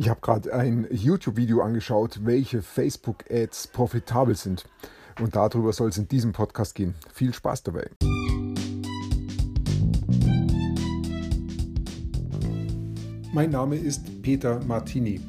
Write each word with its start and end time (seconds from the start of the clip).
Ich 0.00 0.08
habe 0.08 0.22
gerade 0.22 0.54
ein 0.54 0.86
YouTube-Video 0.90 1.60
angeschaut, 1.60 2.20
welche 2.24 2.62
Facebook-Ads 2.62 3.66
profitabel 3.66 4.34
sind. 4.34 4.64
Und 5.20 5.36
darüber 5.36 5.74
soll 5.74 5.90
es 5.90 5.98
in 5.98 6.08
diesem 6.08 6.32
Podcast 6.32 6.74
gehen. 6.74 6.94
Viel 7.12 7.34
Spaß 7.34 7.64
dabei. 7.64 7.90
Mein 13.34 13.50
Name 13.50 13.76
ist 13.76 14.22
Peter 14.22 14.64
Martini. 14.64 15.20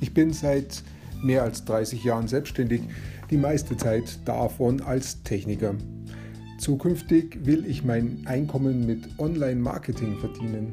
Ich 0.00 0.14
bin 0.14 0.32
seit 0.32 0.84
mehr 1.20 1.42
als 1.42 1.64
30 1.64 2.04
Jahren 2.04 2.28
selbstständig, 2.28 2.82
die 3.30 3.36
meiste 3.36 3.76
Zeit 3.76 4.20
davon 4.26 4.80
als 4.80 5.24
Techniker. 5.24 5.74
Zukünftig 6.60 7.44
will 7.46 7.66
ich 7.66 7.82
mein 7.82 8.22
Einkommen 8.26 8.86
mit 8.86 9.08
Online-Marketing 9.18 10.20
verdienen. 10.20 10.72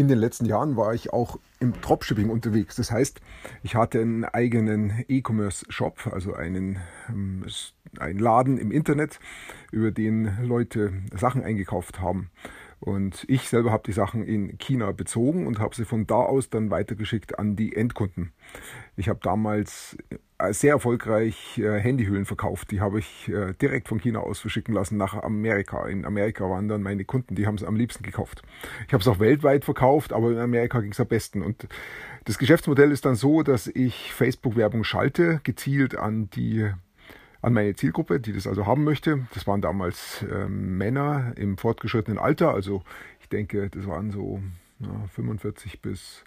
In 0.00 0.08
den 0.08 0.16
letzten 0.16 0.46
Jahren 0.46 0.78
war 0.78 0.94
ich 0.94 1.12
auch 1.12 1.38
im 1.58 1.78
Dropshipping 1.78 2.30
unterwegs. 2.30 2.74
Das 2.76 2.90
heißt, 2.90 3.20
ich 3.62 3.74
hatte 3.74 4.00
einen 4.00 4.24
eigenen 4.24 5.04
E-Commerce-Shop, 5.08 6.08
also 6.10 6.32
einen, 6.32 6.78
ähm, 7.10 7.44
einen 7.98 8.18
Laden 8.18 8.56
im 8.56 8.72
Internet, 8.72 9.20
über 9.70 9.90
den 9.90 10.38
Leute 10.42 10.94
Sachen 11.14 11.44
eingekauft 11.44 12.00
haben. 12.00 12.30
Und 12.80 13.26
ich 13.28 13.48
selber 13.48 13.70
habe 13.70 13.82
die 13.86 13.92
Sachen 13.92 14.24
in 14.24 14.56
China 14.56 14.92
bezogen 14.92 15.46
und 15.46 15.58
habe 15.58 15.74
sie 15.74 15.84
von 15.84 16.06
da 16.06 16.14
aus 16.14 16.48
dann 16.48 16.70
weitergeschickt 16.70 17.38
an 17.38 17.54
die 17.54 17.76
Endkunden. 17.76 18.32
Ich 18.96 19.10
habe 19.10 19.20
damals 19.22 19.98
äh, 20.38 20.52
sehr 20.54 20.72
erfolgreich 20.72 21.58
äh, 21.58 21.78
Handyhüllen 21.78 22.24
verkauft. 22.24 22.70
Die 22.70 22.80
habe 22.80 22.98
ich 23.00 23.28
äh, 23.28 23.52
direkt 23.60 23.88
von 23.88 24.00
China 24.00 24.20
aus 24.20 24.40
verschicken 24.40 24.72
lassen 24.72 24.96
nach 24.96 25.14
Amerika. 25.14 25.86
In 25.86 26.06
Amerika 26.06 26.48
waren 26.48 26.68
dann 26.68 26.82
meine 26.82 27.04
Kunden, 27.04 27.34
die 27.34 27.46
haben 27.46 27.56
es 27.56 27.64
am 27.64 27.76
liebsten 27.76 28.02
gekauft. 28.02 28.42
Ich 28.86 28.94
habe 28.94 29.02
es 29.02 29.08
auch 29.08 29.18
weltweit 29.20 29.66
verkauft, 29.66 30.14
aber 30.14 30.30
in 30.30 30.38
Amerika 30.38 30.80
ging 30.80 30.92
es 30.92 31.00
am 31.00 31.08
besten. 31.08 31.42
Und 31.42 31.68
das 32.24 32.38
Geschäftsmodell 32.38 32.92
ist 32.92 33.04
dann 33.04 33.14
so, 33.14 33.42
dass 33.42 33.66
ich 33.66 34.14
Facebook-Werbung 34.14 34.84
schalte, 34.84 35.40
gezielt 35.44 35.96
an 35.96 36.30
die 36.30 36.70
an 37.42 37.52
meine 37.52 37.74
Zielgruppe, 37.74 38.20
die 38.20 38.32
das 38.32 38.46
also 38.46 38.66
haben 38.66 38.84
möchte. 38.84 39.26
Das 39.34 39.46
waren 39.46 39.60
damals 39.60 40.22
äh, 40.22 40.48
Männer 40.48 41.32
im 41.36 41.56
fortgeschrittenen 41.56 42.18
Alter, 42.18 42.52
also 42.52 42.82
ich 43.20 43.28
denke, 43.28 43.70
das 43.70 43.86
waren 43.86 44.10
so 44.10 44.42
ja, 44.80 45.06
45 45.14 45.80
bis 45.80 46.24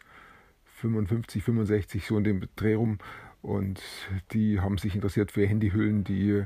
55, 0.65 1.43
65, 1.43 2.05
so 2.05 2.17
in 2.17 2.23
dem 2.23 2.41
Dreh 2.55 2.75
rum. 2.75 2.97
Und 3.41 3.81
die 4.31 4.61
haben 4.61 4.77
sich 4.77 4.95
interessiert 4.95 5.31
für 5.31 5.45
Handyhüllen, 5.45 6.03
die 6.03 6.43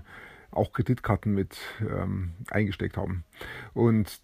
auch 0.52 0.74
Kreditkarten 0.74 1.34
mit 1.34 1.58
ähm, 1.82 2.32
eingesteckt 2.50 2.98
haben. 2.98 3.24
Und 3.74 4.20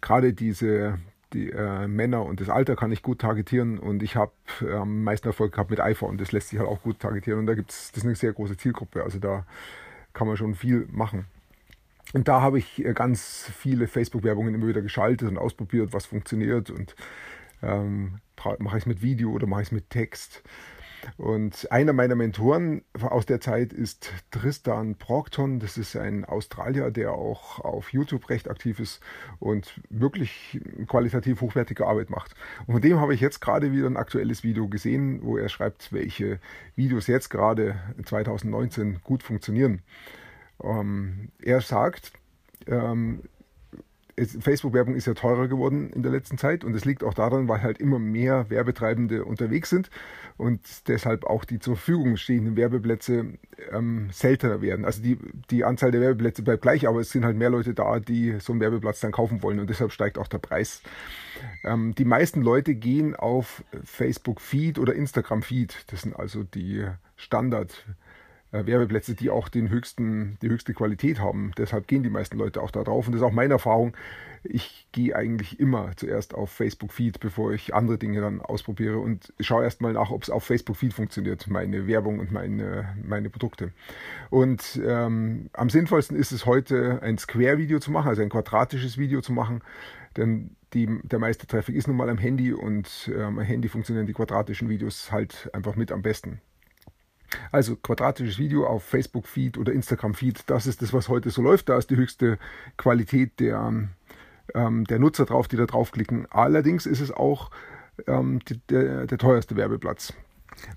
gerade 0.00 0.32
diese 0.32 0.98
die 1.32 1.50
äh, 1.50 1.86
Männer 1.86 2.24
und 2.24 2.40
das 2.40 2.48
Alter 2.48 2.76
kann 2.76 2.92
ich 2.92 3.02
gut 3.02 3.20
targetieren 3.20 3.78
und 3.78 4.02
ich 4.02 4.16
habe 4.16 4.32
äh, 4.62 4.72
am 4.72 5.04
meisten 5.04 5.28
Erfolg 5.28 5.52
gehabt 5.52 5.70
mit 5.70 5.80
iPhone. 5.80 6.18
Das 6.18 6.32
lässt 6.32 6.48
sich 6.48 6.58
halt 6.58 6.68
auch 6.68 6.82
gut 6.82 7.00
targetieren 7.00 7.40
und 7.40 7.46
da 7.46 7.54
gibt 7.54 7.70
es, 7.70 7.90
das 7.92 7.98
ist 7.98 8.04
eine 8.04 8.14
sehr 8.14 8.32
große 8.32 8.56
Zielgruppe. 8.56 9.02
Also 9.02 9.18
da 9.18 9.44
kann 10.12 10.26
man 10.26 10.36
schon 10.36 10.54
viel 10.54 10.88
machen. 10.90 11.26
Und 12.14 12.28
da 12.28 12.40
habe 12.40 12.58
ich 12.58 12.84
äh, 12.84 12.94
ganz 12.94 13.50
viele 13.56 13.86
Facebook-Werbungen 13.86 14.54
immer 14.54 14.66
wieder 14.66 14.82
geschaltet 14.82 15.28
und 15.28 15.38
ausprobiert, 15.38 15.92
was 15.92 16.06
funktioniert 16.06 16.70
und 16.70 16.94
ähm, 17.62 18.20
mache 18.58 18.78
ich 18.78 18.82
es 18.82 18.86
mit 18.86 19.02
Video 19.02 19.30
oder 19.30 19.46
mache 19.46 19.62
ich 19.62 19.68
es 19.68 19.72
mit 19.72 19.90
Text. 19.90 20.42
Und 21.16 21.70
einer 21.70 21.92
meiner 21.92 22.14
Mentoren 22.14 22.82
aus 23.00 23.26
der 23.26 23.40
Zeit 23.40 23.72
ist 23.72 24.12
Tristan 24.30 24.96
Procton. 24.96 25.60
Das 25.60 25.78
ist 25.78 25.96
ein 25.96 26.24
Australier, 26.24 26.90
der 26.90 27.12
auch 27.12 27.60
auf 27.60 27.92
YouTube 27.92 28.28
recht 28.30 28.48
aktiv 28.48 28.80
ist 28.80 29.00
und 29.38 29.80
wirklich 29.90 30.60
qualitativ 30.86 31.40
hochwertige 31.40 31.86
Arbeit 31.86 32.10
macht. 32.10 32.34
Und 32.66 32.74
von 32.74 32.82
dem 32.82 33.00
habe 33.00 33.14
ich 33.14 33.20
jetzt 33.20 33.40
gerade 33.40 33.72
wieder 33.72 33.86
ein 33.86 33.96
aktuelles 33.96 34.42
Video 34.42 34.68
gesehen, 34.68 35.20
wo 35.22 35.36
er 35.36 35.48
schreibt, 35.48 35.92
welche 35.92 36.40
Videos 36.76 37.06
jetzt 37.06 37.30
gerade 37.30 37.76
2019 38.04 39.00
gut 39.02 39.22
funktionieren. 39.22 39.82
Ähm, 40.62 41.30
er 41.40 41.60
sagt, 41.60 42.12
ähm, 42.66 43.22
Facebook-Werbung 44.26 44.94
ist 44.94 45.06
ja 45.06 45.14
teurer 45.14 45.48
geworden 45.48 45.90
in 45.90 46.02
der 46.02 46.12
letzten 46.12 46.38
Zeit 46.38 46.64
und 46.64 46.74
es 46.74 46.84
liegt 46.84 47.04
auch 47.04 47.14
daran, 47.14 47.48
weil 47.48 47.62
halt 47.62 47.78
immer 47.78 47.98
mehr 47.98 48.50
Werbetreibende 48.50 49.24
unterwegs 49.24 49.70
sind 49.70 49.90
und 50.36 50.60
deshalb 50.88 51.24
auch 51.24 51.44
die 51.44 51.58
zur 51.58 51.76
Verfügung 51.76 52.16
stehenden 52.16 52.56
Werbeplätze 52.56 53.34
ähm, 53.72 54.08
seltener 54.12 54.60
werden. 54.60 54.84
Also 54.84 55.02
die, 55.02 55.18
die 55.50 55.64
Anzahl 55.64 55.90
der 55.90 56.00
Werbeplätze 56.00 56.42
bleibt 56.42 56.62
gleich, 56.62 56.88
aber 56.88 57.00
es 57.00 57.10
sind 57.10 57.24
halt 57.24 57.36
mehr 57.36 57.50
Leute 57.50 57.74
da, 57.74 58.00
die 58.00 58.38
so 58.40 58.52
einen 58.52 58.60
Werbeplatz 58.60 59.00
dann 59.00 59.12
kaufen 59.12 59.42
wollen 59.42 59.60
und 59.60 59.70
deshalb 59.70 59.92
steigt 59.92 60.18
auch 60.18 60.28
der 60.28 60.38
Preis. 60.38 60.82
Ähm, 61.64 61.94
die 61.94 62.04
meisten 62.04 62.42
Leute 62.42 62.74
gehen 62.74 63.14
auf 63.14 63.62
Facebook-Feed 63.84 64.78
oder 64.78 64.94
Instagram-Feed. 64.94 65.90
Das 65.90 66.02
sind 66.02 66.16
also 66.16 66.42
die 66.42 66.86
Standard- 67.16 67.84
äh, 67.88 68.07
Werbeplätze, 68.50 69.14
die 69.14 69.30
auch 69.30 69.48
den 69.48 69.68
höchsten, 69.68 70.38
die 70.40 70.48
höchste 70.48 70.72
Qualität 70.72 71.20
haben. 71.20 71.52
Deshalb 71.58 71.86
gehen 71.86 72.02
die 72.02 72.10
meisten 72.10 72.38
Leute 72.38 72.62
auch 72.62 72.70
da 72.70 72.82
drauf. 72.82 73.06
Und 73.06 73.12
das 73.12 73.20
ist 73.20 73.26
auch 73.26 73.32
meine 73.32 73.54
Erfahrung. 73.54 73.94
Ich 74.42 74.86
gehe 74.92 75.14
eigentlich 75.14 75.60
immer 75.60 75.90
zuerst 75.96 76.34
auf 76.34 76.50
Facebook 76.50 76.92
Feed, 76.92 77.20
bevor 77.20 77.52
ich 77.52 77.74
andere 77.74 77.98
Dinge 77.98 78.20
dann 78.20 78.40
ausprobiere 78.40 78.98
und 78.98 79.32
schaue 79.40 79.64
erstmal 79.64 79.92
nach, 79.92 80.10
ob 80.10 80.22
es 80.22 80.30
auf 80.30 80.44
Facebook 80.44 80.76
Feed 80.76 80.94
funktioniert, 80.94 81.48
meine 81.48 81.86
Werbung 81.86 82.20
und 82.20 82.32
meine, 82.32 82.96
meine 83.04 83.30
Produkte. 83.30 83.72
Und 84.30 84.80
ähm, 84.84 85.50
am 85.52 85.68
sinnvollsten 85.68 86.16
ist 86.16 86.32
es 86.32 86.46
heute, 86.46 87.02
ein 87.02 87.18
Square-Video 87.18 87.80
zu 87.80 87.90
machen, 87.90 88.08
also 88.08 88.22
ein 88.22 88.30
quadratisches 88.30 88.96
Video 88.96 89.20
zu 89.20 89.32
machen, 89.32 89.60
denn 90.16 90.56
die, 90.74 91.00
der 91.02 91.18
meiste 91.18 91.46
Traffic 91.46 91.74
ist 91.74 91.88
nun 91.88 91.96
mal 91.96 92.08
am 92.08 92.18
Handy 92.18 92.52
und 92.52 93.10
ähm, 93.12 93.38
am 93.38 93.40
Handy 93.40 93.68
funktionieren 93.68 94.06
die 94.06 94.12
quadratischen 94.12 94.68
Videos 94.68 95.10
halt 95.10 95.50
einfach 95.52 95.76
mit 95.76 95.92
am 95.92 96.02
besten. 96.02 96.40
Also 97.52 97.76
quadratisches 97.76 98.38
Video 98.38 98.66
auf 98.66 98.84
Facebook-Feed 98.84 99.58
oder 99.58 99.72
Instagram-Feed, 99.72 100.44
das 100.46 100.66
ist 100.66 100.82
das, 100.82 100.92
was 100.92 101.08
heute 101.08 101.30
so 101.30 101.42
läuft. 101.42 101.68
Da 101.68 101.76
ist 101.76 101.90
die 101.90 101.96
höchste 101.96 102.38
Qualität 102.76 103.38
der, 103.40 103.72
ähm, 104.54 104.84
der 104.84 104.98
Nutzer 104.98 105.26
drauf, 105.26 105.48
die 105.48 105.56
da 105.56 105.66
draufklicken. 105.66 106.26
Allerdings 106.30 106.86
ist 106.86 107.00
es 107.00 107.10
auch 107.10 107.50
ähm, 108.06 108.40
die, 108.48 108.58
der, 108.68 109.06
der 109.06 109.18
teuerste 109.18 109.56
Werbeplatz. 109.56 110.12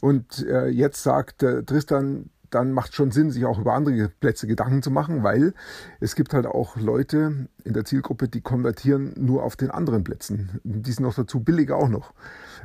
Und 0.01 0.45
äh, 0.47 0.67
jetzt 0.67 1.03
sagt 1.03 1.43
äh, 1.43 1.63
Tristan, 1.63 2.29
dann 2.51 2.71
macht 2.71 2.89
es 2.89 2.95
schon 2.95 3.11
Sinn, 3.11 3.31
sich 3.31 3.45
auch 3.45 3.59
über 3.59 3.73
andere 3.73 4.09
Plätze 4.09 4.45
Gedanken 4.45 4.83
zu 4.83 4.91
machen, 4.91 5.23
weil 5.23 5.53
es 5.99 6.15
gibt 6.15 6.33
halt 6.33 6.45
auch 6.45 6.75
Leute 6.75 7.47
in 7.63 7.73
der 7.73 7.85
Zielgruppe, 7.85 8.27
die 8.27 8.41
konvertieren 8.41 9.13
nur 9.17 9.43
auf 9.43 9.55
den 9.55 9.71
anderen 9.71 10.03
Plätzen. 10.03 10.59
Die 10.63 10.91
sind 10.91 11.03
noch 11.03 11.15
dazu 11.15 11.39
billiger 11.39 11.77
auch 11.77 11.89
noch. 11.89 12.13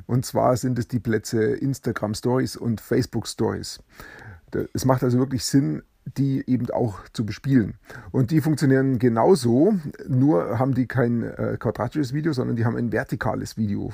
Und 0.07 0.27
zwar 0.27 0.57
sind 0.57 0.79
es 0.79 0.89
die 0.89 1.01
Plätze 1.01 1.43
Instagram 1.43 2.15
Stories 2.15 2.57
und 2.57 2.81
Facebook 2.81 3.27
Stories. 3.27 3.81
Es 4.73 4.85
macht 4.85 5.03
also 5.03 5.19
wirklich 5.19 5.45
Sinn, 5.45 5.83
die 6.17 6.45
eben 6.47 6.71
auch 6.71 7.01
zu 7.13 7.27
bespielen. 7.27 7.75
Und 8.13 8.31
die 8.31 8.41
funktionieren 8.41 8.99
genauso, 8.99 9.75
nur 10.09 10.59
haben 10.59 10.75
die 10.75 10.87
kein 10.87 11.23
äh, 11.23 11.57
quadratisches 11.59 12.13
Video, 12.13 12.33
sondern 12.33 12.57
die 12.57 12.65
haben 12.65 12.77
ein 12.77 12.93
vertikales 12.93 13.57
Video. 13.57 13.93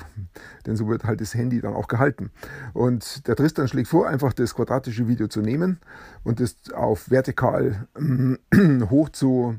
Denn 0.65 0.75
so 0.75 0.87
wird 0.87 1.03
halt 1.03 1.21
das 1.21 1.33
Handy 1.33 1.59
dann 1.59 1.73
auch 1.73 1.87
gehalten. 1.87 2.31
Und 2.73 3.27
der 3.27 3.35
Tristan 3.35 3.67
schlägt 3.67 3.87
vor, 3.87 4.07
einfach 4.07 4.33
das 4.33 4.55
quadratische 4.55 5.07
Video 5.07 5.27
zu 5.27 5.41
nehmen 5.41 5.79
und 6.23 6.39
es 6.39 6.71
auf 6.73 7.09
vertikal 7.09 7.87
äh, 7.95 8.81
hoch 8.89 9.09
zu 9.09 9.55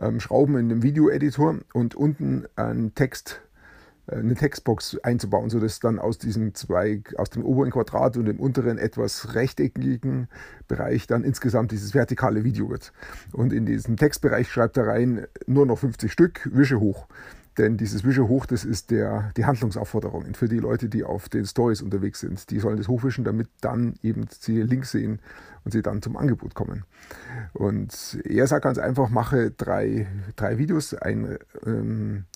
ähm, 0.00 0.20
schrauben 0.20 0.56
in 0.58 0.68
dem 0.68 0.82
Video-Editor 0.82 1.56
und 1.72 1.94
unten 1.94 2.46
einen 2.56 2.94
Text 2.94 3.40
äh, 3.42 3.45
eine 4.08 4.34
Textbox 4.34 4.98
einzubauen, 5.02 5.50
sodass 5.50 5.80
dann 5.80 5.98
aus 5.98 6.18
diesem 6.18 6.54
Zweig, 6.54 7.14
aus 7.18 7.30
dem 7.30 7.44
oberen 7.44 7.70
Quadrat 7.70 8.16
und 8.16 8.26
dem 8.26 8.38
unteren 8.38 8.78
etwas 8.78 9.34
rechteckigen 9.34 10.28
Bereich 10.68 11.06
dann 11.06 11.24
insgesamt 11.24 11.72
dieses 11.72 11.94
vertikale 11.94 12.44
Video 12.44 12.68
wird. 12.70 12.92
Und 13.32 13.52
in 13.52 13.66
diesem 13.66 13.96
Textbereich 13.96 14.50
schreibt 14.50 14.76
er 14.76 14.86
rein 14.86 15.26
nur 15.46 15.66
noch 15.66 15.78
50 15.78 16.12
Stück, 16.12 16.48
Wische 16.52 16.80
hoch. 16.80 17.06
Denn 17.58 17.78
dieses 17.78 18.04
Wische 18.04 18.28
hoch, 18.28 18.44
das 18.44 18.64
ist 18.64 18.90
der, 18.90 19.32
die 19.36 19.46
Handlungsaufforderung 19.46 20.34
für 20.34 20.46
die 20.46 20.58
Leute, 20.58 20.90
die 20.90 21.04
auf 21.04 21.30
den 21.30 21.46
Stories 21.46 21.80
unterwegs 21.80 22.20
sind. 22.20 22.50
Die 22.50 22.60
sollen 22.60 22.76
das 22.76 22.88
hochwischen, 22.88 23.24
damit 23.24 23.48
dann 23.62 23.94
eben 24.02 24.26
sie 24.28 24.60
Links 24.60 24.90
sehen 24.90 25.20
und 25.64 25.72
sie 25.72 25.80
dann 25.80 26.02
zum 26.02 26.18
Angebot 26.18 26.54
kommen. 26.54 26.84
Und 27.54 28.20
er 28.24 28.46
sagt 28.46 28.64
ganz 28.64 28.76
einfach, 28.78 29.08
mache 29.08 29.50
drei, 29.50 30.06
drei 30.36 30.58
Videos, 30.58 30.92
ein 30.92 31.38
ähm, 31.64 32.26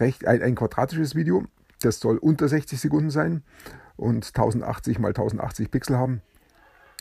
recht, 0.00 0.26
ein, 0.26 0.42
ein 0.42 0.54
quadratisches 0.54 1.14
Video. 1.14 1.44
Das 1.80 2.00
soll 2.00 2.18
unter 2.18 2.48
60 2.48 2.80
Sekunden 2.80 3.10
sein 3.10 3.42
und 3.96 4.26
1080 4.26 4.98
mal 4.98 5.08
1080 5.08 5.70
Pixel 5.70 5.96
haben. 5.96 6.22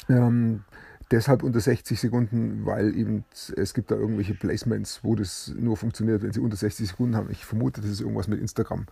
Ähm, 0.10 0.64
deshalb 1.12 1.44
unter 1.44 1.60
60 1.60 2.00
Sekunden, 2.00 2.66
weil 2.66 2.96
eben 2.96 3.24
es 3.56 3.74
gibt 3.74 3.92
da 3.92 3.96
irgendwelche 3.96 4.34
Placements, 4.34 5.04
wo 5.04 5.16
das 5.16 5.54
nur 5.58 5.78
funktioniert, 5.78 6.22
wenn 6.22 6.34
sie 6.34 6.40
unter 6.40 6.58
60 6.58 6.90
Sekunden 6.90 7.16
haben. 7.16 7.32
Ich 7.32 7.46
vermute, 7.46 7.82
das 7.82 7.90
ist 7.90 8.02
irgendwas 8.02 8.28
mit 8.28 8.40
Instagram. 8.40 8.86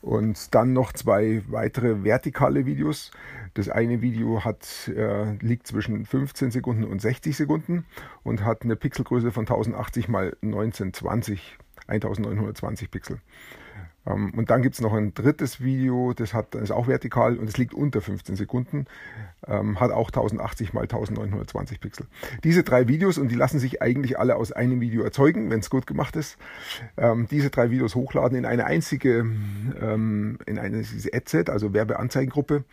Und 0.00 0.54
dann 0.54 0.72
noch 0.72 0.92
zwei 0.92 1.42
weitere 1.48 2.04
vertikale 2.04 2.66
Videos. 2.66 3.10
Das 3.54 3.68
eine 3.68 4.00
Video 4.00 4.44
hat, 4.44 4.88
äh, 4.94 5.32
liegt 5.38 5.66
zwischen 5.66 6.06
15 6.06 6.52
Sekunden 6.52 6.84
und 6.84 7.00
60 7.00 7.36
Sekunden 7.36 7.84
und 8.22 8.44
hat 8.44 8.62
eine 8.62 8.76
Pixelgröße 8.76 9.32
von 9.32 9.44
1080 9.44 10.08
mal 10.08 10.36
1920, 10.40 11.58
1920 11.88 12.90
Pixel. 12.90 13.20
Ähm, 14.06 14.32
und 14.36 14.50
dann 14.50 14.62
gibt 14.62 14.74
es 14.74 14.80
noch 14.80 14.92
ein 14.92 15.14
drittes 15.14 15.60
Video, 15.60 16.12
das 16.14 16.34
hat, 16.34 16.54
ist 16.54 16.70
auch 16.70 16.86
vertikal 16.86 17.36
und 17.36 17.48
es 17.48 17.56
liegt 17.56 17.74
unter 17.74 18.00
15 18.00 18.36
Sekunden, 18.36 18.86
ähm, 19.46 19.80
hat 19.80 19.90
auch 19.90 20.08
1080 20.08 20.72
mal 20.72 20.82
1920 20.82 21.80
Pixel. 21.80 22.06
Diese 22.44 22.62
drei 22.62 22.88
Videos, 22.88 23.18
und 23.18 23.28
die 23.28 23.34
lassen 23.34 23.58
sich 23.58 23.82
eigentlich 23.82 24.18
alle 24.18 24.36
aus 24.36 24.52
einem 24.52 24.80
Video 24.80 25.02
erzeugen, 25.02 25.50
wenn 25.50 25.60
es 25.60 25.70
gut 25.70 25.86
gemacht 25.86 26.16
ist, 26.16 26.38
ähm, 26.96 27.26
diese 27.30 27.50
drei 27.50 27.70
Videos 27.70 27.94
hochladen 27.94 28.38
in 28.38 28.44
eine 28.44 28.64
einzige, 28.64 29.26
ähm, 29.80 30.38
in 30.46 30.58
eine 30.58 30.84
Adset, 31.12 31.50
also 31.50 31.72
Werbeanzeigengruppe. 31.74 32.64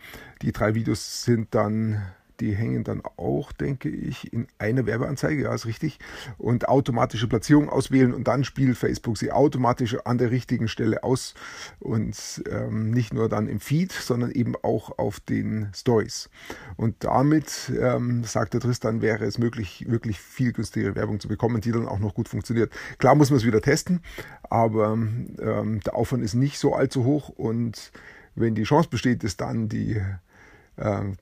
Die 0.42 0.52
drei 0.52 0.74
Videos 0.74 1.24
sind 1.24 1.54
dann 1.54 2.02
die 2.40 2.54
hängen 2.54 2.84
dann 2.84 3.02
auch, 3.16 3.52
denke 3.52 3.88
ich, 3.88 4.32
in 4.32 4.46
einer 4.58 4.86
Werbeanzeige, 4.86 5.44
ja, 5.44 5.54
ist 5.54 5.66
richtig. 5.66 5.98
Und 6.38 6.68
automatische 6.68 7.28
Platzierung 7.28 7.68
auswählen 7.68 8.14
und 8.14 8.28
dann 8.28 8.44
spielt 8.44 8.76
Facebook 8.76 9.18
sie 9.18 9.32
automatisch 9.32 9.96
an 10.04 10.18
der 10.18 10.30
richtigen 10.30 10.68
Stelle 10.68 11.02
aus 11.04 11.34
und 11.80 12.42
ähm, 12.50 12.90
nicht 12.90 13.14
nur 13.14 13.28
dann 13.28 13.48
im 13.48 13.60
Feed, 13.60 13.92
sondern 13.92 14.30
eben 14.30 14.54
auch 14.62 14.98
auf 14.98 15.20
den 15.20 15.68
Stories. 15.74 16.30
Und 16.76 16.96
damit, 17.00 17.72
ähm, 17.80 18.24
sagt 18.24 18.54
der 18.54 18.60
Tristan, 18.60 19.02
wäre 19.02 19.24
es 19.24 19.38
möglich, 19.38 19.86
wirklich 19.88 20.20
viel 20.20 20.52
günstigere 20.52 20.94
Werbung 20.94 21.20
zu 21.20 21.28
bekommen, 21.28 21.60
die 21.60 21.72
dann 21.72 21.86
auch 21.86 21.98
noch 21.98 22.14
gut 22.14 22.28
funktioniert. 22.28 22.72
Klar 22.98 23.14
muss 23.14 23.30
man 23.30 23.38
es 23.38 23.46
wieder 23.46 23.60
testen, 23.60 24.00
aber 24.42 24.92
ähm, 24.92 25.80
der 25.84 25.94
Aufwand 25.94 26.22
ist 26.22 26.34
nicht 26.34 26.58
so 26.58 26.74
allzu 26.74 27.04
hoch 27.04 27.28
und 27.28 27.92
wenn 28.34 28.54
die 28.54 28.64
Chance 28.64 28.88
besteht, 28.90 29.24
dass 29.24 29.36
dann 29.36 29.68
die 29.68 30.00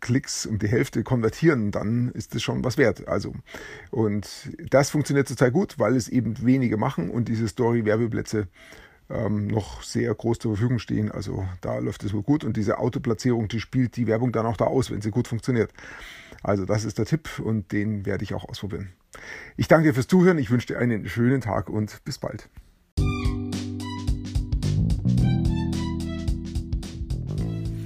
Klicks 0.01 0.47
um 0.47 0.59
die 0.59 0.69
Hälfte 0.69 1.03
konvertieren, 1.05 1.71
dann 1.71 2.11
ist 2.11 2.35
das 2.35 2.43
schon 2.43 2.65
was 2.65 2.77
wert. 2.77 3.07
Also, 3.07 3.35
und 3.91 4.51
das 4.71 4.91
funktioniert 4.91 5.29
zurzeit 5.29 5.53
gut, 5.53 5.79
weil 5.79 5.95
es 5.97 6.09
eben 6.09 6.45
wenige 6.45 6.77
machen 6.77 7.11
und 7.11 7.29
diese 7.29 7.47
Story-Werbeplätze 7.47 8.49
ähm, 9.11 9.47
noch 9.47 9.83
sehr 9.83 10.15
groß 10.15 10.39
zur 10.39 10.57
Verfügung 10.57 10.79
stehen. 10.79 11.11
Also 11.11 11.47
da 11.61 11.79
läuft 11.79 12.05
es 12.05 12.13
wohl 12.13 12.23
gut 12.23 12.45
und 12.45 12.57
diese 12.57 12.79
Autoplatzierung, 12.79 13.49
die 13.49 13.61
spielt 13.61 13.97
die 13.97 14.07
Werbung 14.07 14.33
dann 14.33 14.47
auch 14.47 14.57
da 14.57 14.65
aus, 14.65 14.91
wenn 14.91 15.03
sie 15.03 15.11
gut 15.11 15.29
funktioniert. 15.29 15.73
Also 16.43 16.65
das 16.65 16.85
ist 16.85 16.99
der 16.99 17.07
Tipp 17.07 17.39
und 17.39 17.73
den 17.73 18.07
werde 18.07 18.25
ich 18.25 18.35
auch 18.35 18.49
ausprobieren. 18.49 18.91
Ich 19.57 19.69
danke 19.69 19.89
dir 19.89 19.95
fürs 19.95 20.09
Zuhören, 20.09 20.39
ich 20.39 20.51
wünsche 20.51 20.69
dir 20.69 20.79
einen 20.79 21.09
schönen 21.09 21.41
Tag 21.41 21.71
und 21.71 22.05
bis 22.05 22.19
bald. 22.19 22.49